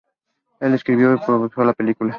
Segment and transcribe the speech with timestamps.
[0.59, 2.09] Él escribió y coprodujo la película.